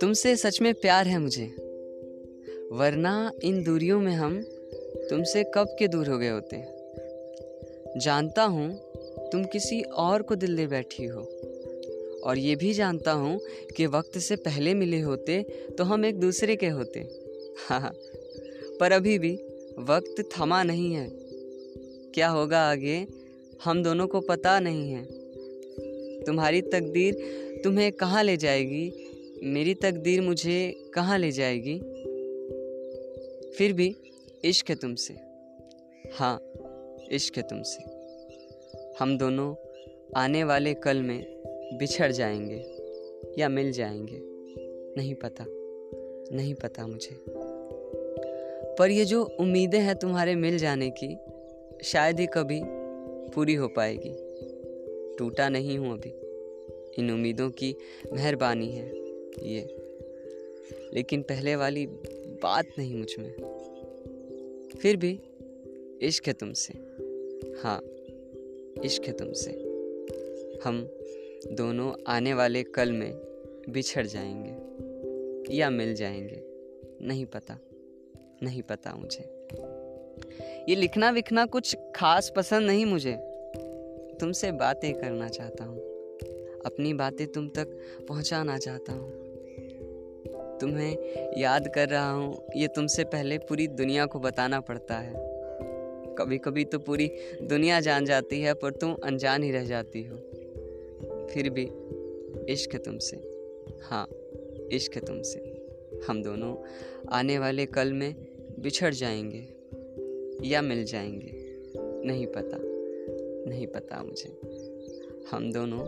[0.00, 1.46] तुमसे सच में प्यार है मुझे।
[2.72, 4.42] वरना इन दूरियों में हम
[5.10, 6.56] तुमसे कब के दूर हो गए होते?
[8.00, 8.80] जानता हूँ
[9.32, 11.20] तुम किसी और को दिल दे बैठी हो।
[12.24, 13.40] और ये भी जानता हूँ
[13.76, 15.42] कि वक्त से पहले मिले होते
[15.78, 17.00] तो हम एक दूसरे के होते।
[17.68, 17.94] हाँ
[18.80, 19.34] पर अभी भी
[19.78, 21.10] वक्त थमा नहीं है।
[22.14, 23.23] क्या होगा आगे?
[23.64, 25.04] हम दोनों को पता नहीं है।
[26.24, 27.16] तुम्हारी तकदीर
[27.64, 28.92] तुम्हें कहाँ ले जाएगी?
[29.42, 31.78] मेरी तकदीर मुझे कहाँ ले जाएगी?
[33.58, 33.96] फिर भी
[34.44, 35.14] इश्क है तुमसे।
[36.12, 36.40] हाँ
[37.12, 37.82] इश्क है तुमसे।
[38.98, 39.54] हम दोनों
[40.16, 41.42] आने वाले कल में
[41.78, 42.64] बिछड़ जाएँगे
[43.38, 44.20] या मिल जाएँगे।
[44.96, 45.44] नहीं पता
[46.36, 47.24] नहीं पता मुझे।
[48.78, 51.18] पर ये जो उम्मीदें हैं तुम्हारे मिल जाने की,
[51.84, 52.83] शायद ही कभी
[53.34, 54.34] पूरी हो पाएगी।
[55.16, 56.10] टूटा नहीं हूँ अभी।
[57.02, 57.76] इन उम्मीदों की
[58.12, 58.98] मेहरबानी है,
[59.42, 59.76] ये।
[60.94, 61.86] लेकिन पहले वाली
[62.42, 63.32] बात नहीं मुझमें।
[64.80, 65.20] फिर भी,
[66.02, 66.72] इश्क है तुमसे।
[67.62, 67.82] हाँ
[68.84, 69.50] इश्क है तुमसे।
[70.64, 70.88] हम
[71.52, 73.14] दोनों आने वाले कल में
[73.68, 74.64] बिछड़ जाएँगे।
[75.56, 76.42] या मिल जाएँगे।
[77.02, 77.58] नहीं पता
[78.42, 79.22] नहीं पता मुझे।
[80.68, 83.16] ये लिखना विखना कुछ खास पसंद नहीं मुझे।
[84.20, 85.78] तुमसे बातें करना चाहता हूँ।
[86.66, 89.24] अपनी बातें तुम तक पहुँचाना चाहता हूँ।
[90.58, 90.96] तुम्हें
[91.38, 95.14] याद कर रहा हूँ, ये तुमसे पहले पूरी दुनिया को बताना पड़ता है।
[96.18, 97.10] कभी कभी तो पूरी
[97.42, 100.16] दुनिया जान जाती है, पर तुम अनजान ही रह जाती हो।
[101.26, 101.70] फिर भी,
[102.52, 103.16] इश्क तुमसे।
[103.82, 104.08] हाँ
[104.72, 105.66] इश्क तुमसे।
[106.08, 106.56] हम दोनों
[107.12, 108.14] आने वाले कल में
[108.58, 109.63] बिछड़ जाएँगे।
[110.42, 111.32] या मिल जाएँगे।
[112.06, 112.58] नहीं पता
[113.50, 114.40] नहीं पता मुझे।
[115.30, 115.86] हम दोनों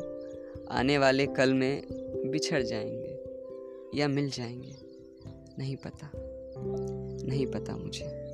[0.71, 1.83] आने वाले कल में
[2.31, 3.19] बिछड़ जाएँगे
[3.95, 4.75] या मिल जाएँगे।
[5.59, 6.11] नहीं पता
[7.27, 8.27] नहीं पता मुझे।